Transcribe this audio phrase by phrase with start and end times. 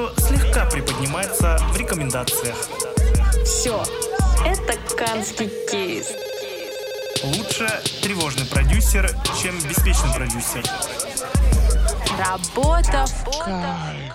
[0.00, 2.56] Видео слегка приподнимается в рекомендациях.
[3.44, 3.82] Все,
[4.46, 6.12] это канский кейс.
[7.22, 7.68] Лучше
[8.02, 9.10] тревожный продюсер,
[9.42, 10.64] чем беспечный продюсер.
[12.18, 14.14] Работа в кайф.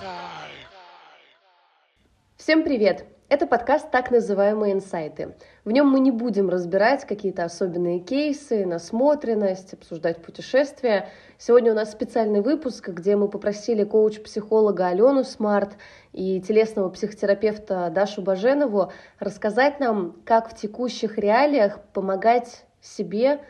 [2.38, 3.15] Всем привет!
[3.28, 5.34] Это подкаст «Так называемые инсайты».
[5.64, 11.10] В нем мы не будем разбирать какие-то особенные кейсы, насмотренность, обсуждать путешествия.
[11.40, 15.72] Сегодня у нас специальный выпуск, где мы попросили коуч-психолога Алену Смарт
[16.14, 23.42] и телесного психотерапевта Дашу Баженову рассказать нам, как в текущих реалиях помогать себе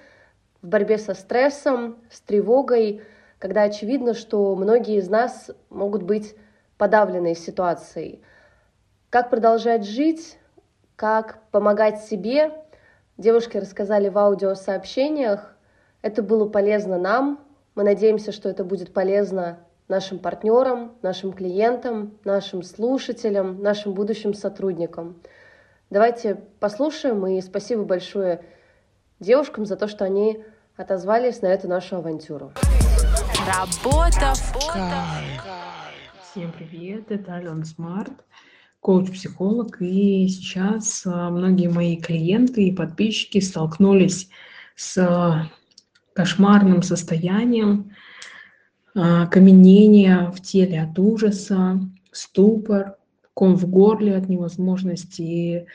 [0.62, 3.02] в борьбе со стрессом, с тревогой,
[3.40, 6.34] когда очевидно, что многие из нас могут быть
[6.78, 8.22] подавлены ситуацией–
[9.10, 10.38] как продолжать жить,
[10.96, 12.52] как помогать себе.
[13.18, 15.56] Девушки рассказали в аудиосообщениях.
[16.02, 17.40] Это было полезно нам.
[17.76, 25.22] Мы надеемся, что это будет полезно нашим партнерам, нашим клиентам, нашим слушателям, нашим будущим сотрудникам.
[25.90, 28.44] Давайте послушаем и спасибо большое
[29.20, 30.44] девушкам за то, что они
[30.76, 32.52] отозвались на эту нашу авантюру.
[33.48, 35.44] Работа в кайф.
[36.32, 38.12] Всем привет, это Алена Смарт
[38.86, 44.30] коуч-психолог, и сейчас а, многие мои клиенты и подписчики столкнулись
[44.76, 45.50] с а,
[46.14, 47.90] кошмарным состоянием
[48.94, 51.80] а, каменения в теле от ужаса,
[52.12, 52.98] ступор,
[53.34, 55.66] ком в горле от невозможности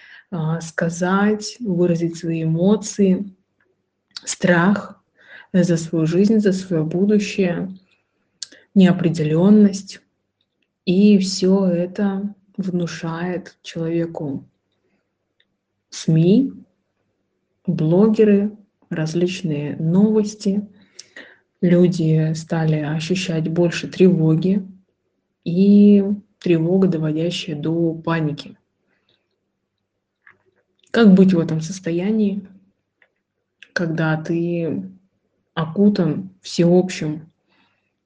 [0.61, 3.35] сказать, выразить свои эмоции,
[4.25, 5.03] страх
[5.53, 7.77] за свою жизнь, за свое будущее,
[8.77, 10.01] неопределенность.
[10.87, 14.45] И все это внушает человеку
[15.91, 16.53] СМИ,
[17.67, 18.57] блогеры,
[18.89, 20.69] различные новости.
[21.61, 24.67] Люди стали ощущать больше тревоги
[25.45, 26.03] и
[26.39, 28.57] тревога, доводящая до паники.
[30.91, 32.47] Как быть в этом состоянии,
[33.73, 34.91] когда ты
[35.55, 37.31] окутан всеобщим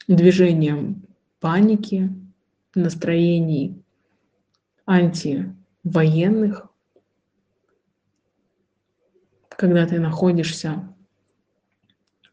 [0.07, 1.07] движением
[1.41, 2.11] паники,
[2.75, 3.84] настроений
[4.87, 6.69] антивоенных,
[9.49, 10.95] когда ты находишься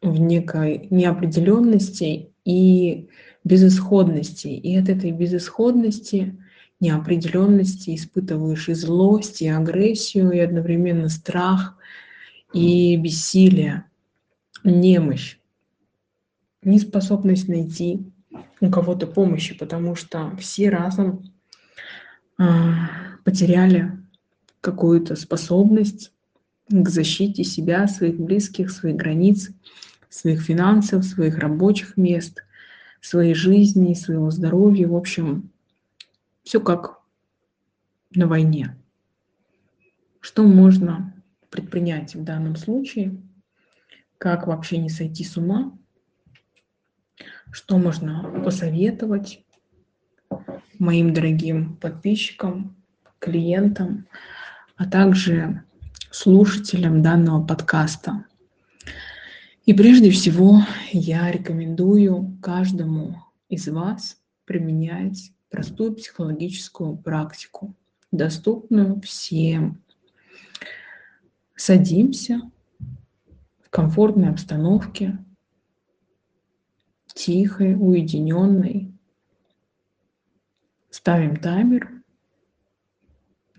[0.00, 3.08] в некой неопределенности и
[3.44, 4.48] безысходности.
[4.48, 6.36] И от этой безысходности,
[6.80, 11.76] неопределенности испытываешь и злость, и агрессию, и одновременно страх,
[12.52, 13.84] и бессилие,
[14.64, 15.38] немощь,
[16.62, 18.12] неспособность найти
[18.60, 21.31] у кого-то помощи, потому что все разом
[23.24, 23.92] потеряли
[24.60, 26.12] какую-то способность
[26.68, 29.50] к защите себя, своих близких, своих границ,
[30.08, 32.44] своих финансов, своих рабочих мест,
[33.00, 34.88] своей жизни, своего здоровья.
[34.88, 35.50] В общем,
[36.44, 37.00] все как
[38.14, 38.76] на войне.
[40.20, 41.14] Что можно
[41.50, 43.20] предпринять в данном случае?
[44.18, 45.76] Как вообще не сойти с ума?
[47.50, 49.44] Что можно посоветовать?
[50.82, 52.76] Моим дорогим подписчикам,
[53.20, 54.08] клиентам,
[54.76, 55.62] а также
[56.10, 58.26] слушателям данного подкаста.
[59.64, 60.58] И прежде всего
[60.90, 67.76] я рекомендую каждому из вас применять простую психологическую практику,
[68.10, 69.80] доступную всем.
[71.54, 72.50] Садимся
[73.64, 75.16] в комфортной обстановке,
[77.14, 78.91] тихой, уединенной,
[80.92, 81.90] Ставим таймер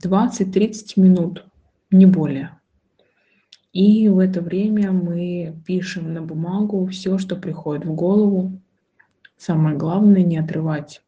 [0.06, 1.44] 20-30 минут,
[1.90, 2.60] не более.
[3.72, 8.62] И в это время мы пишем на бумагу все, что приходит в голову.
[9.36, 11.02] Самое главное не отрывать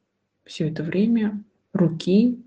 [0.46, 1.44] все это время
[1.74, 2.44] руки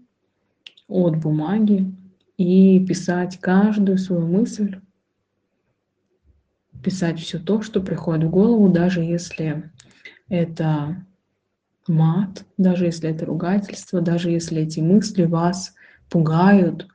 [0.89, 1.95] от бумаги
[2.37, 4.81] и писать каждую свою мысль,
[6.83, 9.71] писать все то, что приходит в голову, даже если
[10.28, 11.06] это
[11.88, 15.74] мат, даже если это ругательство, даже если эти мысли вас
[16.09, 16.86] пугают,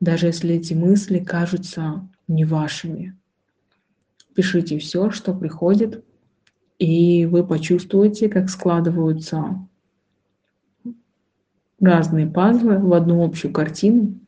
[0.00, 3.16] даже если эти мысли кажутся не вашими.
[4.34, 6.04] Пишите все, что приходит,
[6.78, 9.66] и вы почувствуете, как складываются
[11.80, 14.20] разные пазлы в одну общую картину.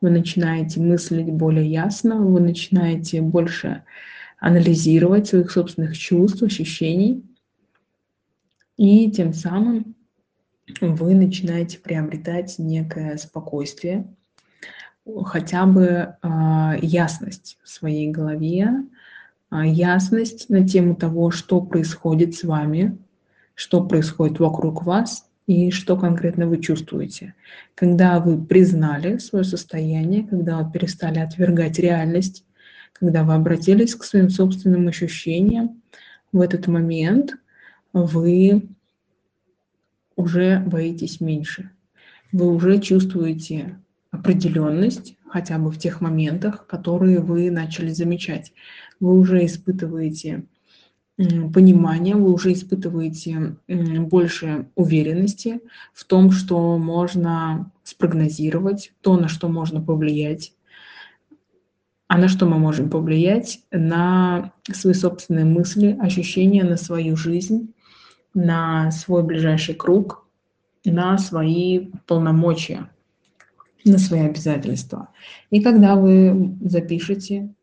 [0.00, 3.84] Вы начинаете мыслить более ясно, вы начинаете больше
[4.38, 7.24] анализировать своих собственных чувств, ощущений–
[8.78, 9.94] и тем самым
[10.80, 14.06] вы начинаете приобретать некое спокойствие,
[15.24, 18.70] хотя бы э, ясность в своей голове,
[19.50, 22.96] э, ясность на тему того, что происходит с вами,
[23.54, 27.34] что происходит вокруг вас, и что конкретно вы чувствуете.
[27.74, 32.44] Когда вы признали свое состояние, когда вы перестали отвергать реальность,
[32.92, 35.82] когда вы обратились к своим собственным ощущениям,
[36.32, 37.36] в этот момент
[38.04, 38.68] вы
[40.16, 41.70] уже боитесь меньше.
[42.32, 43.78] Вы уже чувствуете
[44.10, 48.52] определенность, хотя бы в тех моментах, которые вы начали замечать.
[49.00, 50.44] Вы уже испытываете
[51.16, 55.60] понимание, вы уже испытываете больше уверенности
[55.92, 60.52] в том, что можно спрогнозировать, то, на что можно повлиять.
[62.06, 63.60] А на что мы можем повлиять?
[63.70, 67.74] На свои собственные мысли, ощущения, на свою жизнь,
[68.34, 70.26] на свой ближайший круг,
[70.84, 72.90] на свои полномочия,
[73.84, 75.08] на свои обязательства.
[75.50, 77.54] И когда вы запишете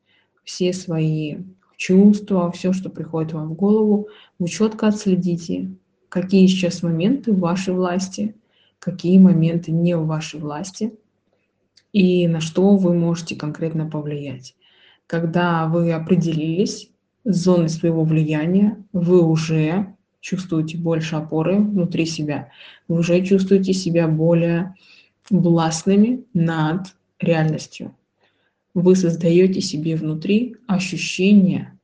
[0.44, 1.38] все свои
[1.78, 4.08] чувства, все, что приходит вам в голову,
[4.40, 5.72] вы четко отследите,
[6.10, 8.36] какие сейчас моменты в вашей власти,
[8.80, 10.94] какие моменты не в вашей власти
[11.92, 14.56] и на что вы можете конкретно повлиять.
[15.08, 16.90] Когда вы определились
[17.24, 19.95] с зоной своего влияния, вы уже
[20.26, 22.50] чувствуете больше опоры внутри себя,
[22.88, 24.76] вы уже чувствуете себя более
[25.30, 27.96] властными над реальностью
[28.76, 31.80] вы создаете себе внутри ощущение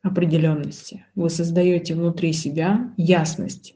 [0.00, 1.04] определенности.
[1.16, 3.74] Вы создаете внутри себя ясность.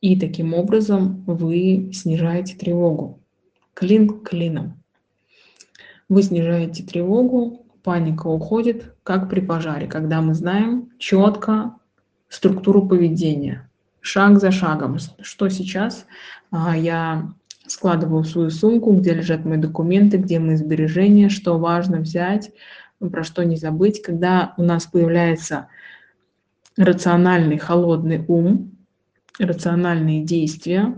[0.00, 3.20] И таким образом вы снижаете тревогу.
[3.74, 4.82] Клин клином.
[6.08, 11.76] Вы снижаете тревогу, паника уходит, как при пожаре, когда мы знаем четко
[12.28, 13.70] структуру поведения,
[14.02, 14.98] шаг за шагом.
[15.22, 16.04] Что сейчас
[16.50, 17.32] а, я
[17.66, 22.50] складываю в свою сумку, где лежат мои документы, где мои сбережения, что важно взять,
[22.98, 24.02] про что не забыть.
[24.02, 25.68] Когда у нас появляется
[26.76, 28.76] рациональный, холодный ум,
[29.38, 30.94] рациональные действия,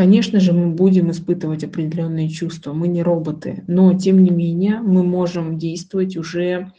[0.00, 2.72] конечно же, мы будем испытывать определенные чувства.
[2.72, 6.72] Мы не роботы, но тем не менее мы можем действовать уже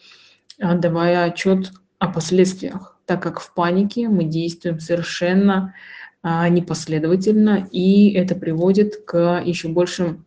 [0.57, 5.75] давая отчет о последствиях, так как в панике мы действуем совершенно
[6.23, 10.25] а, непоследовательно, и это приводит к еще большим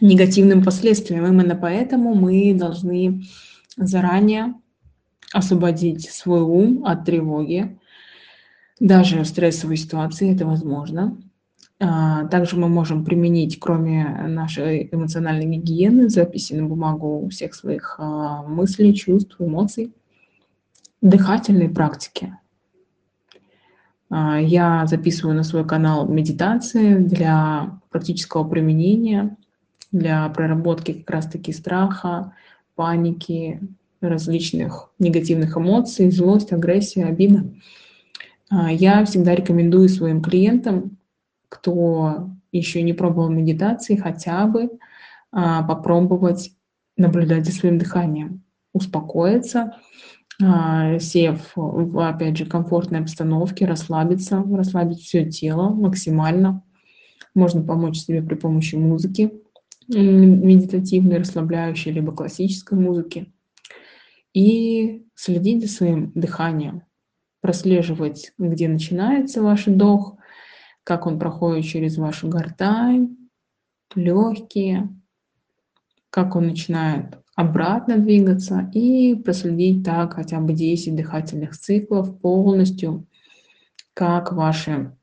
[0.00, 1.26] негативным последствиям.
[1.26, 3.22] Именно поэтому мы должны
[3.76, 4.54] заранее
[5.32, 7.78] освободить свой ум от тревоги.
[8.80, 11.16] Даже в стрессовой ситуации это возможно.
[11.78, 18.42] А, также мы можем применить, кроме нашей эмоциональной гигиены, записи на бумагу всех своих а,
[18.42, 19.92] мыслей, чувств, эмоций,
[21.02, 22.34] дыхательные практики.
[24.08, 29.36] А, я записываю на свой канал медитации для практического применения,
[29.92, 32.32] для проработки как раз-таки страха,
[32.74, 33.60] паники,
[34.00, 37.44] различных негативных эмоций, злость, агрессия, обида.
[38.50, 40.95] Я всегда рекомендую своим клиентам,
[41.56, 44.70] кто еще не пробовал медитации, хотя бы
[45.32, 46.52] а, попробовать
[46.96, 49.74] наблюдать за своим дыханием, успокоиться,
[50.42, 56.62] а, сев в, опять же, комфортной обстановке, расслабиться, расслабить все тело максимально.
[57.34, 59.32] Можно помочь себе при помощи музыки,
[59.88, 63.32] медитативной, расслабляющей, либо классической музыки.
[64.34, 66.82] И следить за своим дыханием,
[67.40, 70.16] прослеживать, где начинается ваш вдох,
[70.86, 73.16] как он проходит через вашу гортань,
[73.96, 74.88] легкие,
[76.10, 83.04] как он начинает обратно двигаться и проследить так хотя бы 10 дыхательных циклов полностью,
[83.94, 84.96] как ваши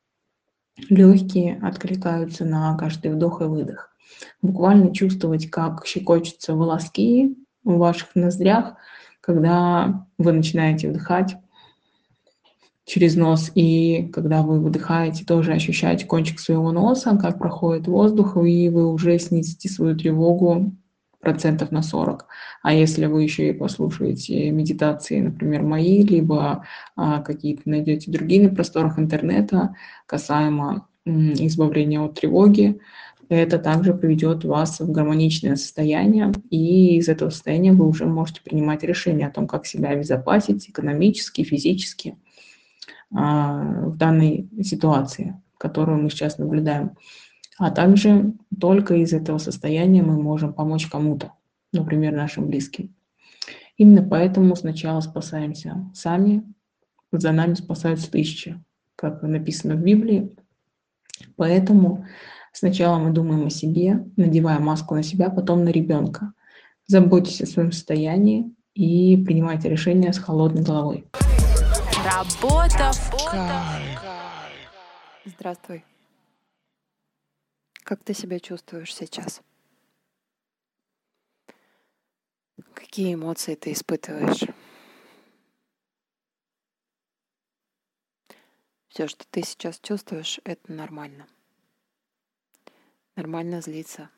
[0.89, 3.93] легкие откликаются на каждый вдох и выдох.
[4.41, 8.75] Буквально чувствовать, как щекочутся волоски в ваших ноздрях,
[9.19, 11.35] когда вы начинаете вдыхать
[12.85, 18.69] через нос, и когда вы выдыхаете, тоже ощущаете кончик своего носа, как проходит воздух, и
[18.69, 20.73] вы уже снизите свою тревогу
[21.21, 22.27] процентов на 40.
[22.61, 26.65] А если вы еще и послушаете медитации, например, мои, либо
[26.97, 29.75] а, какие-то найдете другие на просторах интернета
[30.05, 32.79] касаемо м, избавления от тревоги,
[33.29, 38.83] это также приведет вас в гармоничное состояние, и из этого состояния вы уже можете принимать
[38.83, 42.17] решения о том, как себя обезопасить экономически, физически
[43.13, 46.97] в данной ситуации, которую мы сейчас наблюдаем.
[47.57, 51.33] А также только из этого состояния мы можем помочь кому-то,
[51.71, 52.93] например, нашим близким.
[53.77, 56.43] Именно поэтому сначала спасаемся сами,
[57.11, 58.61] за нами спасаются тысячи,
[58.95, 60.35] как написано в Библии.
[61.35, 62.05] Поэтому
[62.51, 66.33] сначала мы думаем о себе, надеваем маску на себя, потом на ребенка.
[66.87, 71.05] Заботьтесь о своем состоянии и принимайте решения с холодной головой.
[72.03, 74.01] Работа в кайф.
[75.23, 75.85] Здравствуй.
[77.83, 79.41] Как ты себя чувствуешь сейчас?
[82.73, 84.43] Какие эмоции ты испытываешь?
[88.89, 91.25] Все, что ты сейчас чувствуешь, это нормально.
[93.15, 94.09] Нормально злиться.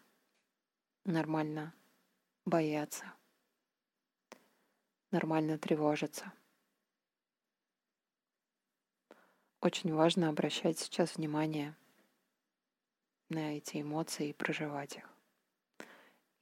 [1.03, 1.71] Нормально
[2.45, 3.05] бояться.
[5.11, 6.33] Нормально тревожиться.
[9.65, 11.75] Очень важно обращать сейчас внимание
[13.29, 15.09] на эти эмоции и проживать их.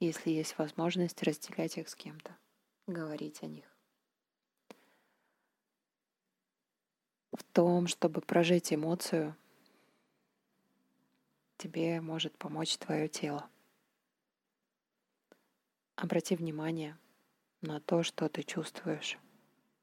[0.01, 2.36] Если есть возможность, разделять их с кем-то,
[2.86, 3.63] говорить о них.
[7.32, 9.38] В том, чтобы прожить эмоцию,
[11.60, 13.50] тебе может помочь твое тело.
[15.96, 16.98] Обрати внимание
[17.62, 19.18] на то, что ты чувствуешь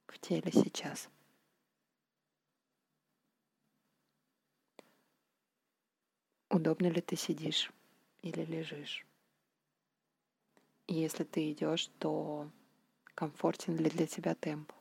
[0.08, 1.08] в теле сейчас.
[6.50, 7.70] Удобно ли ты сидишь
[8.22, 9.06] или лежишь?
[10.88, 12.50] Если ты идешь, то
[13.14, 14.72] комфортен ли для тебя темп?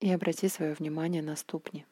[0.00, 1.84] И обрати свое внимание на ступни.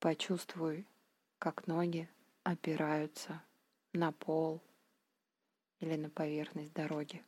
[0.00, 0.84] Почувствуй,
[1.38, 2.10] как ноги
[2.42, 3.40] опираются
[3.92, 4.60] на пол
[5.78, 7.24] или на поверхность дороги.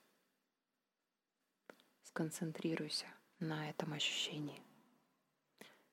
[2.02, 4.62] Сконцентрируйся на этом ощущении.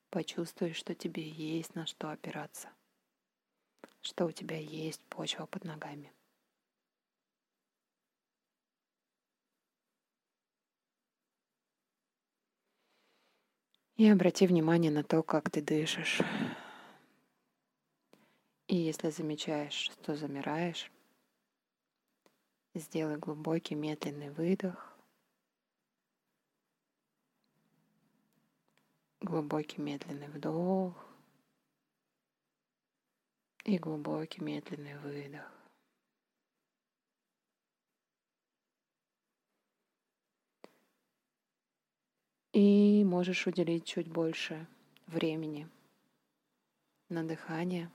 [0.09, 2.69] Почувствуй, что тебе есть на что опираться,
[4.01, 6.11] что у тебя есть почва под ногами.
[13.95, 16.21] И обрати внимание на то, как ты дышишь.
[18.67, 20.91] И если замечаешь, что замираешь,
[22.73, 24.92] сделай глубокий медленный выдох
[29.23, 30.93] Глубокий медленный вдох
[33.63, 35.49] и глубокий медленный выдох.
[42.51, 44.67] И можешь уделить чуть больше
[45.07, 45.69] времени
[47.07, 47.89] на дыхание.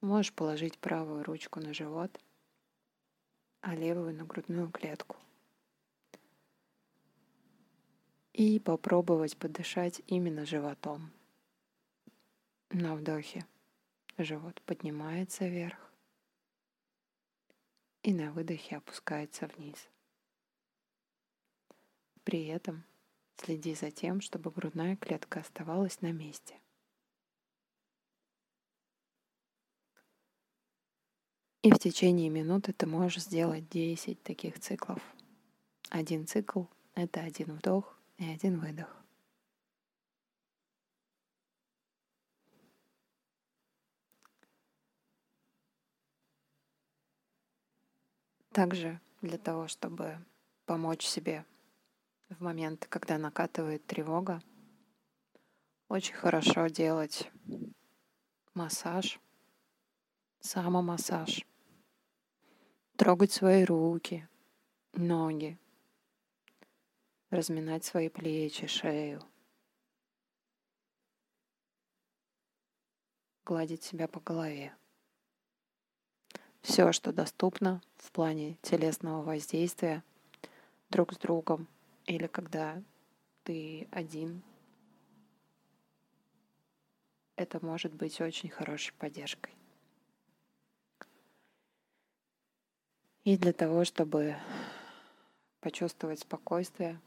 [0.00, 2.18] Можешь положить правую ручку на живот,
[3.60, 5.18] а левую на грудную клетку.
[8.34, 11.12] И попробовать подышать именно животом.
[12.70, 13.46] На вдохе
[14.18, 15.92] живот поднимается вверх
[18.02, 19.88] и на выдохе опускается вниз.
[22.24, 22.82] При этом
[23.36, 26.58] следи за тем, чтобы грудная клетка оставалась на месте.
[31.62, 35.00] И в течение минуты ты можешь сделать 10 таких циклов.
[35.88, 36.64] Один цикл—
[36.94, 39.04] это один вдох, и один выдох.
[48.52, 50.24] Также для того, чтобы
[50.64, 51.44] помочь себе
[52.28, 54.40] в моменты, когда накатывает тревога,
[55.88, 57.30] очень хорошо делать
[58.54, 59.18] массаж,
[60.38, 61.44] самомассаж,
[62.96, 64.28] трогать свои руки,
[64.92, 65.58] ноги,
[67.34, 69.20] разминать свои плечи, шею,
[73.44, 74.74] гладить себя по голове.
[76.62, 80.02] Все, что доступно в плане телесного воздействия
[80.88, 81.68] друг с другом
[82.06, 82.82] или когда
[83.42, 84.42] ты один,
[87.36, 89.52] это может быть очень хорошей поддержкой.
[93.24, 94.36] И для того, чтобы
[95.60, 97.00] почувствовать спокойствие,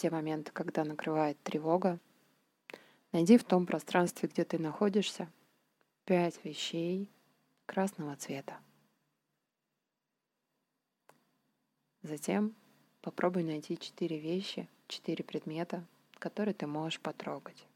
[0.00, 2.00] те моменты, когда накрывает тревога,
[3.12, 5.30] найди в том пространстве, где ты находишься,
[6.06, 7.10] пять вещей
[7.66, 8.58] красного цвета.
[12.00, 12.56] Затем
[13.02, 15.86] попробуй найти четыре вещи, четыре предмета,
[16.18, 17.66] которые ты можешь потрогать.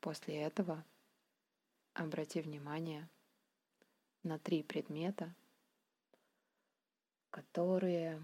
[0.00, 0.82] После этого
[1.92, 3.06] обрати внимание
[4.22, 5.34] на три предмета,
[7.30, 8.20] которые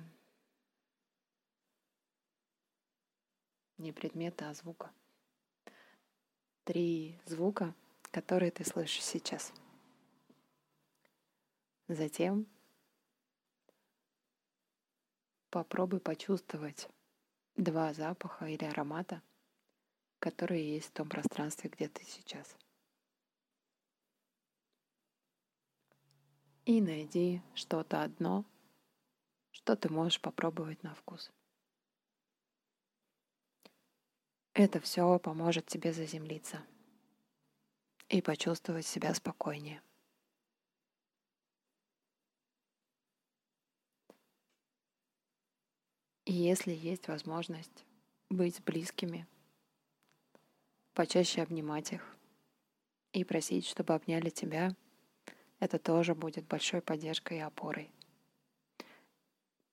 [3.79, 4.93] не предмета, а звука.
[6.65, 7.75] Три звука,
[8.11, 9.53] которые ты слышишь сейчас.
[11.89, 12.47] Затем
[15.51, 16.89] попробуй почувствовать
[17.57, 19.23] два запаха или аромата,
[20.19, 22.57] которые есть в том пространстве, где ты сейчас.
[26.65, 28.45] И найди что-то одно,
[29.57, 31.33] что ты можешь попробовать на вкус.
[34.53, 36.63] Это все поможет тебе заземлиться
[38.11, 39.81] и почувствовать себя спокойнее.
[46.27, 47.87] И если есть возможность
[48.29, 49.27] быть с близкими,
[50.93, 52.17] почаще обнимать их
[53.13, 54.77] и просить, чтобы обняли тебя,
[55.61, 57.96] это тоже будет большой поддержкой и опорой.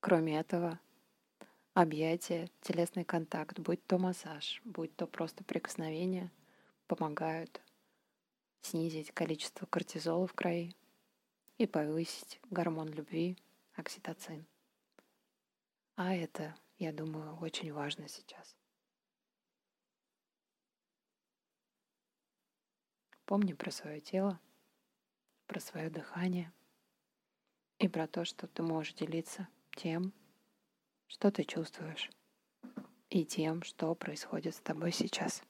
[0.03, 0.81] Кроме этого,
[1.74, 6.29] объятия, телесный контакт, будь то массаж, будь то просто прикосновение,
[6.88, 7.62] помогают
[8.63, 10.75] снизить количество кортизола в крови
[11.57, 13.38] и повысить гормон любви,
[13.75, 14.45] окситоцин.
[15.95, 18.57] А это, я думаю, очень важно сейчас.
[23.24, 24.38] Помни про свое тело,
[25.48, 26.51] про свое дыхание
[27.79, 30.13] и про то, что ты можешь делиться тем,
[31.08, 32.10] что ты чувствуешь,
[33.10, 35.44] и тем, что происходит с тобой сейчас.